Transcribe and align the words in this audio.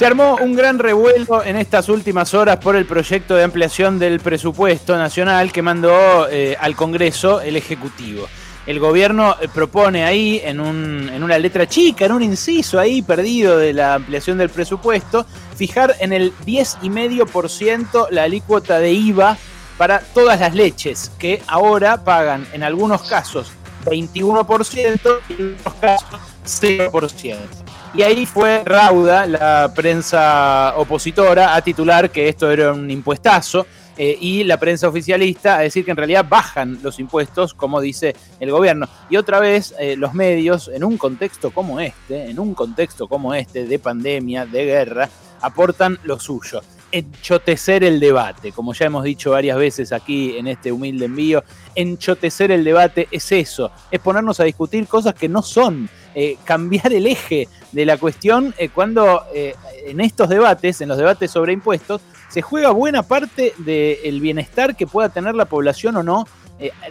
Se 0.00 0.06
armó 0.06 0.38
un 0.40 0.54
gran 0.54 0.78
revuelo 0.78 1.44
en 1.44 1.56
estas 1.56 1.90
últimas 1.90 2.32
horas 2.32 2.56
por 2.56 2.74
el 2.74 2.86
proyecto 2.86 3.34
de 3.34 3.44
ampliación 3.44 3.98
del 3.98 4.18
presupuesto 4.20 4.96
nacional 4.96 5.52
que 5.52 5.60
mandó 5.60 6.26
eh, 6.26 6.56
al 6.58 6.74
Congreso 6.74 7.42
el 7.42 7.54
Ejecutivo. 7.54 8.26
El 8.66 8.80
gobierno 8.80 9.36
eh, 9.38 9.48
propone 9.52 10.04
ahí, 10.04 10.40
en, 10.42 10.58
en 10.58 11.22
una 11.22 11.38
letra 11.38 11.68
chica, 11.68 12.06
en 12.06 12.12
un 12.12 12.22
inciso 12.22 12.80
ahí 12.80 13.02
perdido 13.02 13.58
de 13.58 13.74
la 13.74 13.92
ampliación 13.92 14.38
del 14.38 14.48
presupuesto, 14.48 15.26
fijar 15.54 15.94
en 16.00 16.14
el 16.14 16.32
10,5% 16.46 18.08
la 18.10 18.22
alícuota 18.22 18.78
de 18.78 18.92
IVA 18.92 19.36
para 19.76 19.98
todas 19.98 20.40
las 20.40 20.54
leches, 20.54 21.12
que 21.18 21.42
ahora 21.46 22.04
pagan 22.04 22.46
en 22.54 22.62
algunos 22.62 23.02
casos 23.02 23.52
21% 23.84 25.18
y 25.28 25.32
en 25.34 25.56
otros 25.60 25.74
casos 25.74 26.20
0%. 26.46 27.59
Y 27.92 28.02
ahí 28.02 28.24
fue 28.24 28.62
rauda 28.64 29.26
la 29.26 29.72
prensa 29.74 30.74
opositora 30.76 31.56
a 31.56 31.62
titular 31.62 32.10
que 32.10 32.28
esto 32.28 32.50
era 32.50 32.72
un 32.72 32.88
impuestazo 32.88 33.66
eh, 33.98 34.16
y 34.20 34.44
la 34.44 34.58
prensa 34.58 34.88
oficialista 34.88 35.56
a 35.56 35.60
decir 35.60 35.84
que 35.84 35.90
en 35.90 35.96
realidad 35.96 36.24
bajan 36.28 36.78
los 36.82 37.00
impuestos, 37.00 37.52
como 37.52 37.80
dice 37.80 38.14
el 38.38 38.52
gobierno. 38.52 38.88
Y 39.08 39.16
otra 39.16 39.40
vez 39.40 39.74
eh, 39.78 39.96
los 39.96 40.14
medios, 40.14 40.70
en 40.72 40.84
un 40.84 40.96
contexto 40.96 41.50
como 41.50 41.80
este, 41.80 42.30
en 42.30 42.38
un 42.38 42.54
contexto 42.54 43.08
como 43.08 43.34
este 43.34 43.66
de 43.66 43.78
pandemia, 43.80 44.46
de 44.46 44.64
guerra, 44.64 45.08
aportan 45.40 45.98
lo 46.04 46.20
suyo 46.20 46.62
enchotecer 46.92 47.84
el 47.84 48.00
debate. 48.00 48.52
Como 48.52 48.72
ya 48.72 48.86
hemos 48.86 49.04
dicho 49.04 49.30
varias 49.30 49.56
veces 49.56 49.92
aquí 49.92 50.36
en 50.36 50.46
este 50.48 50.72
humilde 50.72 51.06
envío, 51.06 51.44
enchotecer 51.74 52.50
el 52.50 52.64
debate 52.64 53.08
es 53.10 53.30
eso, 53.32 53.70
es 53.90 54.00
ponernos 54.00 54.40
a 54.40 54.44
discutir 54.44 54.86
cosas 54.86 55.14
que 55.14 55.28
no 55.28 55.42
son, 55.42 55.88
eh, 56.14 56.38
cambiar 56.44 56.92
el 56.92 57.06
eje 57.06 57.46
de 57.70 57.86
la 57.86 57.96
cuestión 57.96 58.52
eh, 58.58 58.68
cuando 58.68 59.22
eh, 59.32 59.54
en 59.86 60.00
estos 60.00 60.28
debates, 60.28 60.80
en 60.80 60.88
los 60.88 60.98
debates 60.98 61.30
sobre 61.30 61.52
impuestos, 61.52 62.00
se 62.28 62.42
juega 62.42 62.70
buena 62.70 63.04
parte 63.04 63.54
del 63.58 64.20
bienestar 64.20 64.74
que 64.74 64.88
pueda 64.88 65.08
tener 65.08 65.36
la 65.36 65.44
población 65.44 65.96
o 65.96 66.02
no 66.02 66.26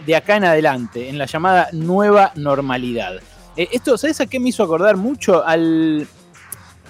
de 0.04 0.16
acá 0.16 0.36
en 0.36 0.44
adelante, 0.44 1.08
en 1.08 1.16
la 1.16 1.26
llamada 1.26 1.68
nueva 1.72 2.32
normalidad. 2.34 3.20
esto, 3.56 3.96
¿sabes 3.96 4.20
a 4.20 4.26
qué 4.26 4.40
me 4.40 4.48
hizo 4.48 4.64
acordar 4.64 4.96
mucho? 4.96 5.44
Al, 5.46 6.08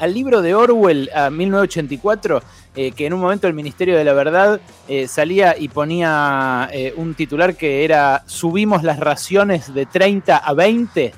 libro 0.09 0.41
de 0.41 0.55
Orwell, 0.55 1.11
a 1.15 1.29
1984, 1.29 2.43
eh, 2.75 2.93
que 2.93 3.05
en 3.05 3.13
un 3.13 3.21
momento 3.21 3.47
el 3.47 3.53
Ministerio 3.53 3.99
de 3.99 4.05
la 4.05 4.15
Verdad 4.15 4.61
salía 5.07 5.55
y 5.59 5.69
ponía 5.69 6.71
un 6.97 7.15
titular 7.15 7.55
que 7.55 7.85
era 7.85 8.23
subimos 8.27 8.83
las 8.83 8.99
raciones 8.99 9.75
de 9.75 9.85
30 9.85 10.39
a 10.39 10.55
20. 10.55 11.13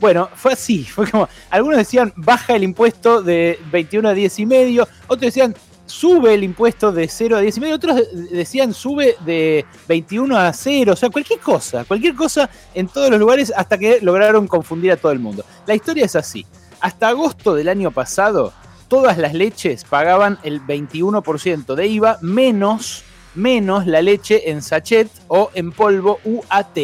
Bueno, 0.00 0.28
fue 0.34 0.52
así, 0.52 0.84
fue 0.94 1.10
como, 1.10 1.28
algunos 1.50 1.78
decían 1.78 2.12
baja 2.16 2.54
el 2.54 2.64
impuesto 2.64 3.22
de 3.22 3.58
21 3.70 4.08
a 4.08 4.14
10 4.14 4.38
y 4.38 4.46
medio, 4.46 4.88
otros 5.06 5.20
decían 5.20 5.54
sube 5.86 6.34
el 6.34 6.44
impuesto 6.44 6.92
de 6.92 7.08
0 7.08 7.38
a 7.38 7.40
10 7.40 7.56
y 7.56 7.60
medio, 7.60 7.74
otros 7.76 8.00
decían 8.30 8.74
sube 8.74 9.16
de 9.24 9.64
21 9.88 10.36
a 10.36 10.52
0, 10.52 10.92
o 10.92 10.96
sea, 10.96 11.10
cualquier 11.10 11.40
cosa, 11.40 11.84
cualquier 11.84 12.14
cosa 12.14 12.48
en 12.74 12.88
todos 12.88 13.10
los 13.10 13.18
lugares 13.18 13.52
hasta 13.56 13.78
que 13.78 13.98
lograron 14.02 14.46
confundir 14.46 14.92
a 14.92 14.96
todo 14.96 15.12
el 15.12 15.18
mundo. 15.18 15.44
La 15.66 15.74
historia 15.74 16.04
es 16.04 16.14
así. 16.14 16.46
Hasta 16.80 17.08
agosto 17.08 17.54
del 17.54 17.68
año 17.68 17.90
pasado, 17.90 18.52
todas 18.86 19.18
las 19.18 19.34
leches 19.34 19.84
pagaban 19.84 20.38
el 20.44 20.60
21% 20.60 21.74
de 21.74 21.86
IVA 21.86 22.18
menos, 22.20 23.02
menos 23.34 23.86
la 23.86 24.02
leche 24.02 24.50
en 24.50 24.62
sachet 24.62 25.10
o 25.28 25.50
en 25.54 25.72
polvo 25.72 26.20
UAT, 26.24 26.78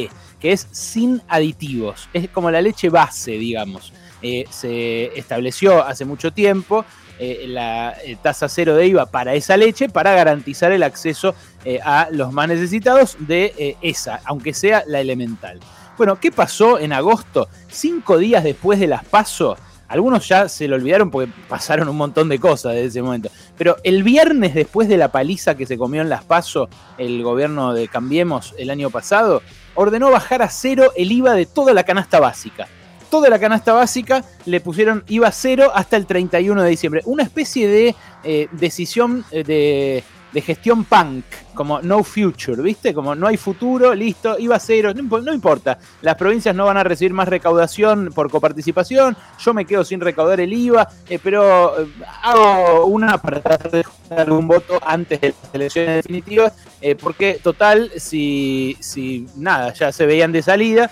que 0.44 0.52
es 0.52 0.68
sin 0.72 1.22
aditivos. 1.26 2.10
Es 2.12 2.28
como 2.28 2.50
la 2.50 2.60
leche 2.60 2.90
base, 2.90 3.30
digamos. 3.30 3.94
Eh, 4.20 4.44
se 4.50 5.18
estableció 5.18 5.82
hace 5.82 6.04
mucho 6.04 6.34
tiempo 6.34 6.84
eh, 7.18 7.46
la 7.48 7.94
eh, 8.04 8.18
tasa 8.20 8.46
cero 8.50 8.76
de 8.76 8.88
IVA 8.88 9.06
para 9.06 9.32
esa 9.32 9.56
leche 9.56 9.88
para 9.88 10.12
garantizar 10.12 10.70
el 10.70 10.82
acceso 10.82 11.34
a 11.82 12.08
los 12.10 12.30
más 12.30 12.48
necesitados 12.48 13.16
de 13.20 13.78
esa, 13.80 14.20
aunque 14.26 14.52
sea 14.52 14.84
la 14.86 15.00
elemental. 15.00 15.60
Bueno, 15.96 16.20
¿qué 16.20 16.30
pasó 16.30 16.78
en 16.78 16.92
agosto? 16.92 17.48
Cinco 17.68 18.18
días 18.18 18.44
después 18.44 18.78
de 18.78 18.86
las 18.86 19.02
PASO, 19.02 19.56
algunos 19.88 20.28
ya 20.28 20.48
se 20.48 20.68
lo 20.68 20.76
olvidaron 20.76 21.10
porque 21.10 21.32
pasaron 21.48 21.88
un 21.88 21.96
montón 21.96 22.28
de 22.28 22.38
cosas 22.38 22.74
desde 22.74 22.88
ese 22.88 23.02
momento. 23.02 23.30
Pero 23.56 23.76
el 23.82 24.02
viernes 24.02 24.54
después 24.54 24.88
de 24.88 24.96
la 24.96 25.08
paliza 25.12 25.54
que 25.54 25.64
se 25.66 25.78
comió 25.78 26.02
en 26.02 26.08
Las 26.08 26.24
Paso 26.24 26.68
el 26.98 27.22
gobierno 27.22 27.72
de 27.72 27.88
Cambiemos 27.88 28.54
el 28.58 28.70
año 28.70 28.90
pasado, 28.90 29.40
ordenó 29.74 30.10
bajar 30.10 30.42
a 30.42 30.48
cero 30.48 30.92
el 30.96 31.12
IVA 31.12 31.34
de 31.34 31.46
toda 31.46 31.72
la 31.72 31.84
canasta 31.84 32.20
básica. 32.20 32.66
Toda 33.10 33.28
la 33.30 33.38
canasta 33.38 33.72
básica 33.72 34.24
le 34.44 34.60
pusieron 34.60 35.04
IVA 35.08 35.30
cero 35.30 35.70
hasta 35.74 35.96
el 35.96 36.06
31 36.06 36.62
de 36.62 36.70
diciembre. 36.70 37.02
Una 37.04 37.22
especie 37.22 37.68
de 37.68 37.94
eh, 38.24 38.48
decisión 38.52 39.24
eh, 39.30 39.44
de 39.44 40.04
de 40.34 40.42
gestión 40.42 40.84
punk, 40.84 41.24
como 41.54 41.80
no 41.80 42.02
future, 42.02 42.60
¿viste? 42.60 42.92
Como 42.92 43.14
no 43.14 43.28
hay 43.28 43.36
futuro, 43.36 43.94
listo, 43.94 44.36
iba 44.36 44.56
a 44.56 44.58
cero, 44.58 44.92
no, 44.92 45.32
importa. 45.32 45.78
Las 46.02 46.16
provincias 46.16 46.56
no 46.56 46.64
van 46.64 46.76
a 46.76 46.82
recibir 46.82 47.14
más 47.14 47.28
recaudación 47.28 48.10
por 48.12 48.28
coparticipación, 48.28 49.16
yo 49.38 49.54
me 49.54 49.64
quedo 49.64 49.84
sin 49.84 50.00
recaudar 50.00 50.40
el 50.40 50.52
IVA, 50.52 50.88
eh, 51.08 51.20
pero 51.22 51.80
eh, 51.80 51.86
hago 52.24 52.86
una 52.86 53.16
para 53.18 53.40
tratar 53.40 53.70
de 53.70 53.84
algún 54.10 54.48
voto 54.48 54.80
antes 54.84 55.20
de 55.20 55.28
las 55.28 55.54
elecciones 55.54 55.96
definitivas, 55.98 56.52
eh, 56.80 56.96
porque 56.96 57.38
total, 57.40 57.92
si, 57.96 58.76
si 58.80 59.28
nada, 59.36 59.72
ya 59.72 59.92
se 59.92 60.04
veían 60.04 60.32
de 60.32 60.42
salida, 60.42 60.90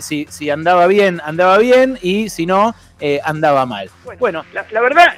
si, 0.00 0.26
si 0.28 0.50
andaba 0.50 0.86
bien, 0.88 1.22
andaba 1.24 1.56
bien, 1.56 1.98
y 2.02 2.28
si 2.28 2.44
no, 2.44 2.74
andaba 3.24 3.64
mal. 3.64 3.88
Bueno, 4.18 4.44
la 4.52 4.80
verdad 4.82 5.14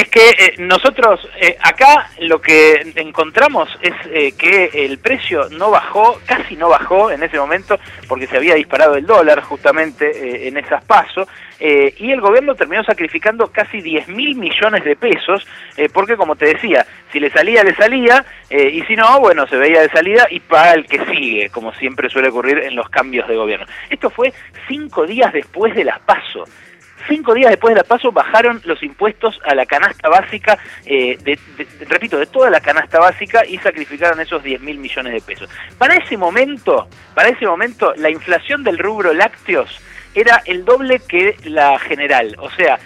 es 0.00 0.08
que 0.08 0.30
eh, 0.30 0.54
nosotros 0.58 1.28
eh, 1.38 1.56
acá 1.60 2.10
lo 2.20 2.40
que 2.40 2.92
encontramos 2.96 3.68
es 3.82 3.92
eh, 4.06 4.32
que 4.32 4.70
el 4.86 4.98
precio 4.98 5.48
no 5.50 5.70
bajó, 5.70 6.18
casi 6.24 6.56
no 6.56 6.70
bajó 6.70 7.10
en 7.10 7.22
ese 7.22 7.38
momento, 7.38 7.78
porque 8.08 8.26
se 8.26 8.38
había 8.38 8.54
disparado 8.54 8.94
el 8.94 9.04
dólar 9.04 9.42
justamente 9.42 10.48
en 10.48 10.56
esas 10.56 10.82
pasos, 10.84 11.28
y 11.62 12.10
el 12.10 12.22
gobierno 12.22 12.54
terminó 12.54 12.82
sacrificando 12.84 13.48
casi 13.48 13.82
10 13.82 14.08
mil 14.08 14.34
millones 14.34 14.82
de 14.82 14.96
pesos, 14.96 15.46
porque 15.92 16.16
como 16.16 16.34
te 16.34 16.46
decía, 16.46 16.86
si 17.12 17.20
le 17.20 17.28
salía, 17.28 17.62
le 17.62 17.74
salía, 17.74 18.24
y 18.48 18.80
si 18.84 18.96
no, 18.96 19.20
bueno, 19.20 19.46
se 19.46 19.56
veía 19.56 19.82
de 19.82 19.90
salida 19.90 20.26
y 20.30 20.40
para 20.40 20.72
el 20.72 20.86
que 20.86 21.04
sigue, 21.04 21.50
como 21.50 21.74
siempre 21.74 22.08
suele 22.08 22.28
ocurrir 22.28 22.60
en 22.60 22.74
los 22.74 22.88
cambios 22.88 23.28
de 23.28 23.36
gobierno. 23.36 23.66
Esto 23.90 24.08
fue 24.08 24.32
cinco 24.68 25.06
días 25.06 25.34
después 25.34 25.74
de 25.74 25.84
las 25.84 26.00
pasos. 26.00 26.48
Cinco 27.08 27.34
días 27.34 27.50
después 27.50 27.74
de 27.74 27.80
la 27.80 27.84
paso 27.84 28.12
bajaron 28.12 28.60
los 28.64 28.82
impuestos 28.82 29.40
a 29.44 29.54
la 29.54 29.66
canasta 29.66 30.08
básica, 30.08 30.58
eh, 30.84 31.16
de, 31.22 31.38
repito, 31.88 32.18
de 32.18 32.26
toda 32.26 32.50
la 32.50 32.60
canasta 32.60 32.98
básica 32.98 33.44
y 33.46 33.58
sacrificaron 33.58 34.20
esos 34.20 34.42
10 34.42 34.60
mil 34.60 34.78
millones 34.78 35.12
de 35.12 35.20
pesos. 35.20 35.48
Para 35.78 35.96
ese 35.96 36.16
momento, 36.16 36.88
para 37.14 37.28
ese 37.30 37.46
momento, 37.46 37.92
la 37.96 38.10
inflación 38.10 38.62
del 38.62 38.78
rubro 38.78 39.12
lácteos 39.12 39.80
era 40.14 40.42
el 40.46 40.64
doble 40.64 41.00
que 41.00 41.36
la 41.44 41.78
general, 41.78 42.36
o 42.38 42.50
sea, 42.50 42.78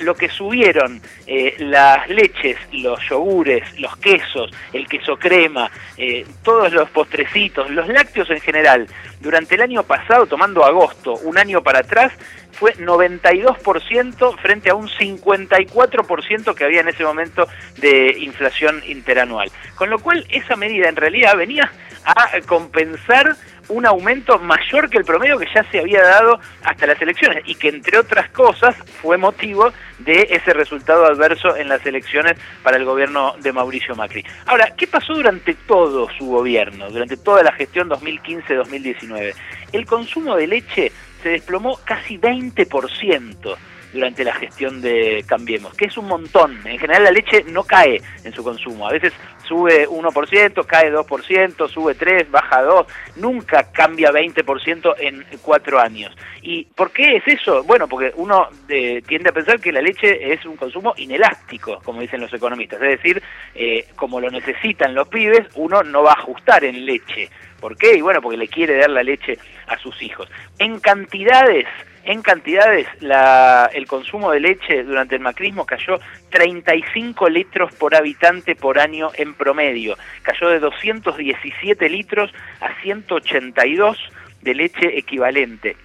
lo 0.00 0.14
que 0.14 0.28
subieron 0.28 1.02
eh, 1.26 1.54
las 1.58 2.08
leches, 2.08 2.56
los 2.72 2.98
yogures, 3.08 3.78
los 3.78 3.96
quesos, 3.98 4.50
el 4.72 4.88
queso 4.88 5.18
crema, 5.18 5.70
eh, 5.96 6.26
todos 6.42 6.72
los 6.72 6.88
postrecitos, 6.90 7.70
los 7.70 7.86
lácteos 7.88 8.30
en 8.30 8.40
general, 8.40 8.86
durante 9.20 9.56
el 9.56 9.62
año 9.62 9.82
pasado, 9.82 10.26
tomando 10.26 10.64
agosto, 10.64 11.14
un 11.24 11.36
año 11.36 11.62
para 11.62 11.80
atrás, 11.80 12.12
fue 12.52 12.74
92% 12.76 14.38
frente 14.38 14.70
a 14.70 14.74
un 14.74 14.88
54% 14.88 16.54
que 16.54 16.64
había 16.64 16.80
en 16.80 16.88
ese 16.88 17.04
momento 17.04 17.46
de 17.78 18.16
inflación 18.18 18.82
interanual. 18.86 19.50
Con 19.76 19.90
lo 19.90 19.98
cual, 19.98 20.26
esa 20.30 20.56
medida 20.56 20.88
en 20.88 20.96
realidad 20.96 21.36
venía 21.36 21.70
a 22.04 22.40
compensar 22.46 23.36
un 23.68 23.86
aumento 23.86 24.38
mayor 24.38 24.88
que 24.88 24.98
el 24.98 25.04
promedio 25.04 25.38
que 25.38 25.46
ya 25.54 25.64
se 25.70 25.80
había 25.80 26.02
dado 26.02 26.38
hasta 26.64 26.86
las 26.86 27.00
elecciones 27.00 27.42
y 27.46 27.54
que 27.54 27.68
entre 27.68 27.98
otras 27.98 28.30
cosas 28.30 28.74
fue 29.02 29.16
motivo 29.16 29.72
de 29.98 30.28
ese 30.30 30.52
resultado 30.52 31.06
adverso 31.06 31.56
en 31.56 31.68
las 31.68 31.84
elecciones 31.84 32.38
para 32.62 32.76
el 32.76 32.84
gobierno 32.84 33.34
de 33.40 33.52
Mauricio 33.52 33.94
Macri. 33.94 34.24
Ahora, 34.46 34.72
¿qué 34.76 34.86
pasó 34.86 35.14
durante 35.14 35.54
todo 35.54 36.08
su 36.16 36.26
gobierno, 36.26 36.90
durante 36.90 37.16
toda 37.16 37.42
la 37.42 37.52
gestión 37.52 37.88
2015-2019? 37.90 39.34
El 39.72 39.86
consumo 39.86 40.36
de 40.36 40.46
leche 40.46 40.92
se 41.22 41.28
desplomó 41.30 41.78
casi 41.84 42.18
20% 42.18 43.56
durante 43.92 44.24
la 44.24 44.34
gestión 44.34 44.80
de 44.80 45.24
Cambiemos, 45.26 45.74
que 45.74 45.86
es 45.86 45.96
un 45.96 46.06
montón. 46.06 46.60
En 46.66 46.78
general 46.78 47.04
la 47.04 47.10
leche 47.10 47.44
no 47.44 47.64
cae 47.64 48.00
en 48.24 48.32
su 48.32 48.42
consumo. 48.42 48.88
A 48.88 48.92
veces 48.92 49.12
sube 49.46 49.88
1%, 49.88 50.66
cae 50.66 50.92
2%, 50.92 51.68
sube 51.68 51.94
3, 51.94 52.30
baja 52.30 52.62
2, 52.62 52.86
nunca 53.16 53.70
cambia 53.72 54.10
20% 54.10 54.94
en 54.98 55.24
cuatro 55.42 55.80
años. 55.80 56.16
¿Y 56.42 56.64
por 56.64 56.92
qué 56.92 57.16
es 57.16 57.26
eso? 57.26 57.64
Bueno, 57.64 57.88
porque 57.88 58.12
uno 58.16 58.48
eh, 58.68 59.02
tiende 59.06 59.30
a 59.30 59.32
pensar 59.32 59.60
que 59.60 59.72
la 59.72 59.82
leche 59.82 60.32
es 60.32 60.44
un 60.46 60.56
consumo 60.56 60.94
inelástico, 60.96 61.80
como 61.84 62.00
dicen 62.00 62.20
los 62.20 62.32
economistas. 62.32 62.80
Es 62.80 63.02
decir, 63.02 63.22
eh, 63.54 63.86
como 63.96 64.20
lo 64.20 64.30
necesitan 64.30 64.94
los 64.94 65.08
pibes, 65.08 65.46
uno 65.56 65.82
no 65.82 66.02
va 66.02 66.12
a 66.12 66.20
ajustar 66.20 66.64
en 66.64 66.86
leche 66.86 67.28
¿Por 67.60 67.76
qué? 67.76 67.96
Y 67.96 68.00
bueno, 68.00 68.20
porque 68.22 68.38
le 68.38 68.48
quiere 68.48 68.78
dar 68.78 68.90
la 68.90 69.02
leche 69.02 69.38
a 69.66 69.78
sus 69.78 70.02
hijos. 70.02 70.28
En 70.58 70.80
cantidades, 70.80 71.66
en 72.04 72.22
cantidades, 72.22 72.86
la, 73.00 73.70
el 73.72 73.86
consumo 73.86 74.30
de 74.32 74.40
leche 74.40 74.82
durante 74.84 75.16
el 75.16 75.20
macrismo 75.20 75.66
cayó 75.66 76.00
35 76.30 77.28
litros 77.28 77.74
por 77.74 77.94
habitante 77.94 78.54
por 78.54 78.78
año 78.78 79.10
en 79.14 79.34
promedio. 79.34 79.96
Cayó 80.22 80.48
de 80.48 80.60
217 80.60 81.88
litros 81.88 82.32
a 82.60 82.80
182 82.82 83.98
de 84.42 84.54
leche 84.54 84.98
equivalente 84.98 85.76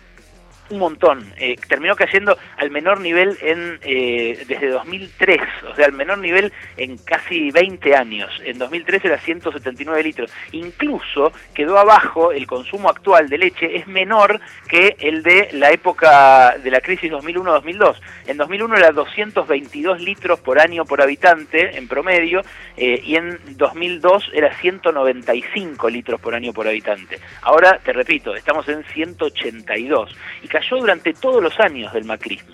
un 0.69 0.79
montón. 0.79 1.33
Eh, 1.37 1.55
terminó 1.67 1.95
cayendo 1.95 2.37
al 2.57 2.71
menor 2.71 2.99
nivel 2.99 3.37
en 3.41 3.79
eh, 3.81 4.43
desde 4.47 4.69
2003, 4.69 5.41
o 5.71 5.75
sea, 5.75 5.85
al 5.85 5.93
menor 5.93 6.19
nivel 6.19 6.51
en 6.77 6.97
casi 6.97 7.51
20 7.51 7.95
años. 7.95 8.29
En 8.43 8.57
2003 8.57 9.05
era 9.05 9.19
179 9.19 10.03
litros. 10.03 10.31
Incluso 10.51 11.31
quedó 11.53 11.77
abajo 11.77 12.31
el 12.31 12.47
consumo 12.47 12.89
actual 12.89 13.29
de 13.29 13.37
leche, 13.37 13.77
es 13.77 13.87
menor 13.87 14.39
que 14.67 14.95
el 14.99 15.23
de 15.23 15.49
la 15.53 15.71
época 15.71 16.57
de 16.57 16.71
la 16.71 16.81
crisis 16.81 17.11
2001-2002. 17.11 17.99
En 18.27 18.37
2001 18.37 18.77
era 18.77 18.91
222 18.91 20.01
litros 20.01 20.39
por 20.39 20.59
año 20.59 20.85
por 20.85 21.01
habitante 21.01 21.77
en 21.77 21.87
promedio 21.87 22.41
eh, 22.77 23.01
y 23.03 23.15
en 23.15 23.39
2002 23.57 24.31
era 24.33 24.53
195 24.55 25.89
litros 25.89 26.19
por 26.19 26.35
año 26.35 26.53
por 26.53 26.67
habitante. 26.67 27.19
Ahora, 27.41 27.79
te 27.83 27.93
repito, 27.93 28.35
estamos 28.35 28.67
en 28.67 28.83
182. 28.83 30.15
Y 30.43 30.47
cayó 30.55 30.77
durante 30.77 31.13
todos 31.13 31.43
los 31.43 31.59
años 31.59 31.91
del 31.91 32.05
macrismo. 32.05 32.53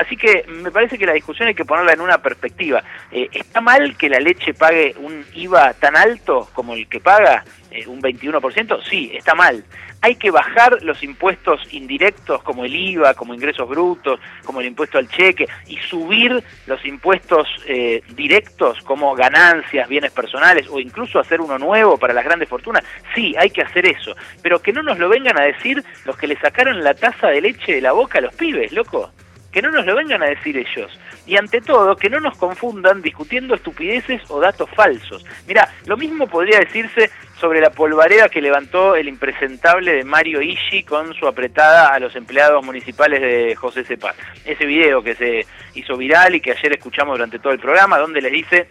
Así 0.00 0.16
que 0.16 0.46
me 0.48 0.70
parece 0.70 0.96
que 0.96 1.04
la 1.04 1.12
discusión 1.12 1.48
hay 1.48 1.54
que 1.54 1.66
ponerla 1.66 1.92
en 1.92 2.00
una 2.00 2.22
perspectiva. 2.22 2.82
Eh, 3.12 3.28
¿Está 3.32 3.60
mal 3.60 3.98
que 3.98 4.08
la 4.08 4.18
leche 4.18 4.54
pague 4.54 4.94
un 4.96 5.26
IVA 5.34 5.74
tan 5.74 5.94
alto 5.94 6.48
como 6.54 6.72
el 6.72 6.88
que 6.88 7.00
paga, 7.00 7.44
eh, 7.70 7.86
un 7.86 8.00
21%? 8.00 8.82
Sí, 8.88 9.12
está 9.14 9.34
mal. 9.34 9.62
Hay 10.00 10.14
que 10.14 10.30
bajar 10.30 10.82
los 10.82 11.02
impuestos 11.02 11.60
indirectos 11.72 12.42
como 12.42 12.64
el 12.64 12.74
IVA, 12.74 13.12
como 13.12 13.34
ingresos 13.34 13.68
brutos, 13.68 14.18
como 14.46 14.60
el 14.60 14.68
impuesto 14.68 14.96
al 14.96 15.06
cheque, 15.06 15.46
y 15.66 15.76
subir 15.76 16.42
los 16.64 16.82
impuestos 16.86 17.46
eh, 17.66 18.02
directos 18.14 18.80
como 18.84 19.14
ganancias, 19.14 19.86
bienes 19.86 20.12
personales, 20.12 20.66
o 20.70 20.80
incluso 20.80 21.18
hacer 21.18 21.42
uno 21.42 21.58
nuevo 21.58 21.98
para 21.98 22.14
las 22.14 22.24
grandes 22.24 22.48
fortunas. 22.48 22.82
Sí, 23.14 23.34
hay 23.38 23.50
que 23.50 23.60
hacer 23.60 23.84
eso. 23.84 24.16
Pero 24.42 24.62
que 24.62 24.72
no 24.72 24.82
nos 24.82 24.98
lo 24.98 25.10
vengan 25.10 25.38
a 25.38 25.44
decir 25.44 25.84
los 26.06 26.16
que 26.16 26.26
le 26.26 26.40
sacaron 26.40 26.82
la 26.82 26.94
taza 26.94 27.26
de 27.26 27.42
leche 27.42 27.74
de 27.74 27.82
la 27.82 27.92
boca 27.92 28.16
a 28.16 28.22
los 28.22 28.34
pibes, 28.34 28.72
loco 28.72 29.12
que 29.52 29.62
no 29.62 29.70
nos 29.70 29.84
lo 29.84 29.96
vengan 29.96 30.22
a 30.22 30.26
decir 30.26 30.56
ellos. 30.56 30.90
Y 31.26 31.36
ante 31.36 31.60
todo, 31.60 31.96
que 31.96 32.10
no 32.10 32.20
nos 32.20 32.36
confundan 32.36 33.02
discutiendo 33.02 33.54
estupideces 33.54 34.22
o 34.28 34.40
datos 34.40 34.68
falsos. 34.70 35.24
Mira, 35.46 35.68
lo 35.86 35.96
mismo 35.96 36.26
podría 36.26 36.60
decirse 36.60 37.10
sobre 37.40 37.60
la 37.60 37.70
polvareda 37.70 38.28
que 38.28 38.42
levantó 38.42 38.96
el 38.96 39.08
impresentable 39.08 39.94
de 39.94 40.04
Mario 40.04 40.42
Ishi 40.42 40.82
con 40.82 41.14
su 41.14 41.26
apretada 41.26 41.88
a 41.88 41.98
los 41.98 42.14
empleados 42.14 42.64
municipales 42.64 43.20
de 43.20 43.56
José 43.56 43.84
Cepaz. 43.84 44.14
Ese 44.44 44.66
video 44.66 45.02
que 45.02 45.14
se 45.14 45.46
hizo 45.74 45.96
viral 45.96 46.34
y 46.34 46.40
que 46.40 46.52
ayer 46.52 46.72
escuchamos 46.72 47.16
durante 47.16 47.38
todo 47.38 47.52
el 47.52 47.58
programa, 47.58 47.98
donde 47.98 48.20
les 48.20 48.32
dice 48.32 48.68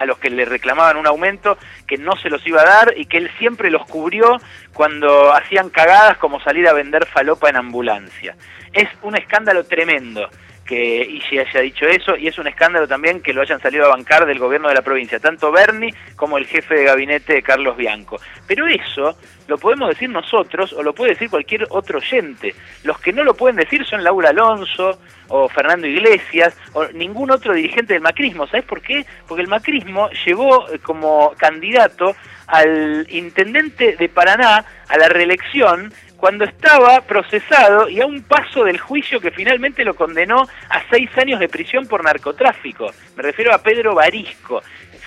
a 0.00 0.06
los 0.06 0.18
que 0.18 0.30
le 0.30 0.44
reclamaban 0.44 0.96
un 0.96 1.06
aumento 1.06 1.56
que 1.86 1.98
no 1.98 2.16
se 2.16 2.30
los 2.30 2.44
iba 2.46 2.62
a 2.62 2.64
dar 2.64 2.94
y 2.96 3.04
que 3.04 3.18
él 3.18 3.30
siempre 3.38 3.70
los 3.70 3.86
cubrió 3.86 4.38
cuando 4.72 5.32
hacían 5.32 5.68
cagadas 5.68 6.16
como 6.16 6.40
salir 6.40 6.66
a 6.66 6.72
vender 6.72 7.06
falopa 7.06 7.48
en 7.50 7.56
ambulancia. 7.56 8.34
Es 8.72 8.88
un 9.02 9.16
escándalo 9.16 9.64
tremendo 9.64 10.28
que 10.70 11.02
Ishi 11.02 11.36
haya 11.40 11.62
dicho 11.62 11.84
eso 11.84 12.16
y 12.16 12.28
es 12.28 12.38
un 12.38 12.46
escándalo 12.46 12.86
también 12.86 13.20
que 13.20 13.32
lo 13.32 13.42
hayan 13.42 13.60
salido 13.60 13.86
a 13.86 13.88
bancar 13.88 14.24
del 14.24 14.38
gobierno 14.38 14.68
de 14.68 14.76
la 14.76 14.82
provincia, 14.82 15.18
tanto 15.18 15.50
Berni 15.50 15.92
como 16.14 16.38
el 16.38 16.46
jefe 16.46 16.76
de 16.76 16.84
gabinete 16.84 17.42
Carlos 17.42 17.76
Bianco. 17.76 18.20
Pero 18.46 18.68
eso 18.68 19.18
lo 19.48 19.58
podemos 19.58 19.88
decir 19.88 20.08
nosotros 20.08 20.72
o 20.72 20.84
lo 20.84 20.94
puede 20.94 21.14
decir 21.14 21.28
cualquier 21.28 21.66
otro 21.70 21.98
oyente. 21.98 22.54
Los 22.84 23.00
que 23.00 23.12
no 23.12 23.24
lo 23.24 23.34
pueden 23.34 23.56
decir 23.56 23.84
son 23.84 24.04
Laura 24.04 24.30
Alonso 24.30 25.00
o 25.26 25.48
Fernando 25.48 25.88
Iglesias 25.88 26.56
o 26.72 26.86
ningún 26.92 27.32
otro 27.32 27.52
dirigente 27.52 27.94
del 27.94 28.02
macrismo. 28.02 28.46
¿Sabes 28.46 28.64
por 28.64 28.80
qué? 28.80 29.04
Porque 29.26 29.42
el 29.42 29.48
macrismo 29.48 30.08
llevó 30.24 30.70
eh, 30.70 30.78
como 30.78 31.32
candidato 31.36 32.14
al 32.46 33.08
intendente 33.10 33.96
de 33.96 34.08
Paraná 34.08 34.64
a 34.88 34.98
la 34.98 35.08
reelección 35.08 35.92
cuando 36.20 36.44
estaba 36.44 37.00
procesado 37.00 37.88
y 37.88 38.00
a 38.00 38.06
un 38.06 38.22
paso 38.22 38.62
del 38.62 38.78
juicio 38.78 39.20
que 39.20 39.30
finalmente 39.30 39.84
lo 39.84 39.94
condenó 39.94 40.46
a 40.68 40.82
seis 40.90 41.10
años 41.16 41.40
de 41.40 41.48
prisión 41.48 41.86
por 41.86 42.04
narcotráfico. 42.04 42.92
Me 43.16 43.22
refiero 43.22 43.54
a 43.54 43.62
Pedro 43.62 43.94
Barisco. 43.94 44.62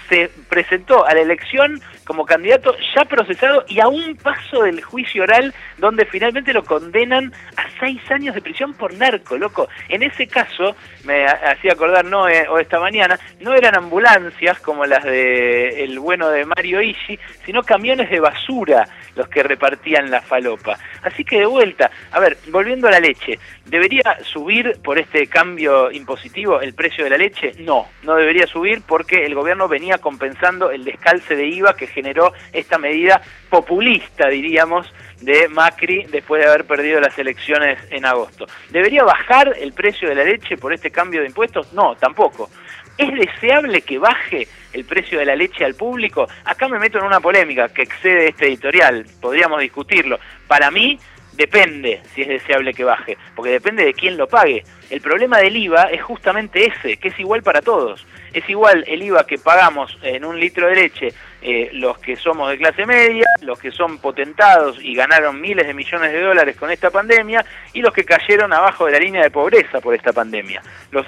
Se 0.10 0.30
presentó 0.50 1.06
a 1.06 1.14
la 1.14 1.22
elección 1.22 1.80
como 2.06 2.26
candidato 2.26 2.76
ya 2.96 3.06
procesado 3.06 3.66
y 3.68 3.80
a 3.80 3.88
un 3.88 4.16
paso 4.16 4.64
del 4.64 4.82
juicio 4.82 5.24
oral 5.24 5.54
donde 5.78 6.06
finalmente 6.06 6.54
lo 6.54 6.64
condenan 6.64 7.34
a 7.58 7.64
seis 7.80 8.02
años 8.12 8.36
de 8.36 8.42
prisión 8.42 8.74
por 8.74 8.94
narco, 8.94 9.38
loco. 9.38 9.68
En 9.90 10.04
ese 10.04 10.28
caso, 10.28 10.76
me 11.04 11.26
hacía 11.26 11.74
acordar 11.74 12.06
no 12.06 12.24
o 12.24 12.60
esta 12.60 12.80
mañana, 12.80 13.20
no 13.42 13.54
eran 13.54 13.76
ambulancias 13.76 14.60
como 14.60 14.86
las 14.86 15.04
de 15.04 15.84
el 15.84 16.00
bueno 16.00 16.30
de 16.30 16.46
Mario 16.46 16.82
Ishi, 16.82 17.20
sino 17.46 17.64
camiones 17.64 18.10
de 18.10 18.20
basura 18.20 18.88
los 19.16 19.28
que 19.28 19.44
repartían 19.44 20.10
la 20.10 20.22
falopa. 20.22 20.78
Así 21.04 21.24
que 21.24 21.40
de 21.40 21.46
vuelta, 21.46 21.92
a 22.12 22.20
ver, 22.20 22.38
volviendo 22.50 22.88
a 22.88 22.92
la 22.92 23.00
leche, 23.00 23.40
¿debería 23.66 24.18
subir 24.24 24.80
por 24.84 24.98
este 24.98 25.28
cambio 25.28 25.92
impositivo 25.92 26.62
el 26.62 26.74
precio 26.74 27.04
de 27.04 27.10
la 27.10 27.18
leche? 27.18 27.52
No, 27.60 27.88
no 28.04 28.16
debería 28.16 28.48
subir 28.48 28.82
porque 28.88 29.26
el 29.26 29.36
gobierno 29.36 29.68
venía 29.68 29.98
compensando 29.98 30.72
el 30.72 30.84
descalce 30.84 31.36
de 31.36 31.48
IVA 31.48 31.76
que 31.76 31.88
generó 31.94 32.34
esta 32.52 32.78
medida 32.78 33.22
populista, 33.50 34.28
diríamos, 34.28 34.92
de 35.22 35.48
Macri 35.48 36.06
después 36.12 36.44
de 36.44 36.50
haber 36.50 36.66
perdido 36.66 37.00
las 37.00 37.18
elecciones 37.18 37.80
en 37.90 38.06
agosto. 38.06 38.46
¿Debería 38.70 39.04
bajar 39.04 39.56
el 39.60 39.74
precio 39.74 40.10
de 40.10 40.16
la 40.16 40.24
leche 40.24 40.58
por 40.58 40.74
este 40.74 40.92
cambio 40.92 41.22
de 41.22 41.28
impuestos? 41.28 41.72
No, 41.74 41.96
tampoco. 41.96 42.50
¿Es 42.98 43.12
deseable 43.12 43.82
que 43.82 43.98
baje 43.98 44.48
el 44.74 44.86
precio 44.86 45.18
de 45.18 45.26
la 45.26 45.36
leche 45.36 45.66
al 45.66 45.76
público? 45.76 46.28
Acá 46.46 46.68
me 46.68 46.78
meto 46.78 47.00
en 47.00 47.06
una 47.06 47.20
polémica 47.20 47.70
que 47.70 47.84
excede 47.84 48.30
este 48.30 48.48
editorial, 48.48 49.06
podríamos 49.20 49.62
discutirlo. 49.62 50.20
Para 50.48 50.70
mí 50.70 51.00
depende 51.34 52.02
si 52.14 52.22
es 52.22 52.28
deseable 52.28 52.74
que 52.74 52.84
baje, 52.84 53.18
porque 53.36 53.52
depende 53.52 53.84
de 53.86 53.94
quién 53.94 54.18
lo 54.18 54.28
pague. 54.28 54.64
El 54.90 55.02
problema 55.02 55.40
del 55.40 55.58
IVA 55.58 55.86
es 55.86 56.04
justamente 56.04 56.68
ese, 56.68 56.98
que 56.98 57.08
es 57.08 57.20
igual 57.20 57.42
para 57.42 57.62
todos. 57.62 58.06
Es 58.32 58.48
igual 58.50 58.84
el 58.88 59.02
IVA 59.02 59.26
que 59.26 59.38
pagamos 59.38 59.98
en 60.04 60.26
un 60.26 60.40
litro 60.40 60.68
de 60.68 60.76
leche 60.76 61.14
eh, 61.44 61.70
los 61.74 61.98
que 61.98 62.16
somos 62.16 62.50
de 62.50 62.58
clase 62.58 62.86
media, 62.86 63.26
los 63.42 63.60
que 63.60 63.70
son 63.72 63.98
potentados 63.98 64.78
y 64.82 64.96
ganaron 64.96 65.42
miles 65.42 65.68
de 65.68 65.74
millones 65.74 66.14
de 66.14 66.22
dólares 66.22 66.56
con 66.56 66.72
esta 66.72 66.90
pandemia, 66.90 67.46
y 67.74 67.82
los 67.82 67.94
que 67.94 68.06
cayeron 68.06 68.54
abajo 68.54 68.86
de 68.86 68.94
la 68.94 69.00
línea 69.00 69.24
de 69.24 69.30
pobreza 69.30 69.82
por 69.82 69.94
esta 69.94 70.14
pandemia. 70.14 70.62
Los 70.92 71.06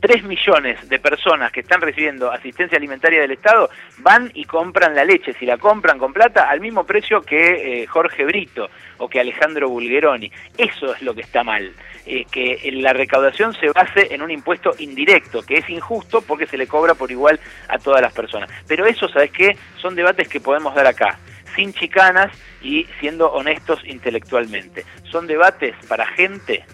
3 0.00 0.24
millones 0.24 0.88
de 0.88 0.98
personas 0.98 1.52
que 1.52 1.60
están 1.60 1.80
recibiendo 1.80 2.32
asistencia 2.32 2.78
alimentaria 2.78 3.20
del 3.20 3.32
Estado 3.32 3.68
van 3.98 4.30
y 4.34 4.44
compran 4.44 4.94
la 4.94 5.04
leche, 5.04 5.34
si 5.34 5.44
la 5.46 5.58
compran 5.58 5.98
con 5.98 6.12
plata, 6.12 6.48
al 6.48 6.60
mismo 6.60 6.84
precio 6.84 7.20
que 7.22 7.82
eh, 7.82 7.86
Jorge 7.86 8.24
Brito 8.24 8.70
o 8.98 9.08
que 9.08 9.20
Alejandro 9.20 9.68
Bulgeroni. 9.68 10.32
Eso 10.56 10.94
es 10.94 11.02
lo 11.02 11.14
que 11.14 11.20
está 11.20 11.44
mal, 11.44 11.72
eh, 12.06 12.24
que 12.30 12.70
la 12.72 12.92
recaudación 12.92 13.52
se 13.54 13.68
base 13.70 14.14
en 14.14 14.22
un 14.22 14.30
impuesto 14.30 14.72
indirecto, 14.78 15.42
que 15.42 15.58
es 15.58 15.68
injusto 15.68 16.22
porque 16.22 16.46
se 16.46 16.56
le 16.56 16.66
cobra 16.66 16.94
por 16.94 17.10
igual 17.10 17.38
a 17.68 17.78
todas 17.78 18.00
las 18.00 18.12
personas. 18.12 18.50
Pero 18.66 18.86
eso, 18.86 19.08
¿sabes 19.08 19.30
qué? 19.30 19.56
Son 19.76 19.94
debates 19.94 20.28
que 20.28 20.40
podemos 20.40 20.74
dar 20.74 20.86
acá 20.86 21.18
sin 21.54 21.72
chicanas 21.74 22.30
y 22.62 22.86
siendo 23.00 23.32
honestos 23.32 23.80
intelectualmente. 23.84 24.84
Son 25.10 25.26
debates 25.26 25.74
para 25.88 26.06
gente 26.06 26.64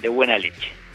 de 0.00 0.08
buena 0.08 0.38
leche. 0.38 0.85